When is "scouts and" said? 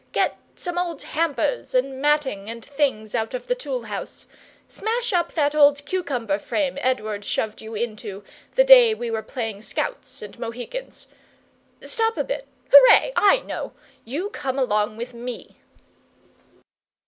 9.61-10.39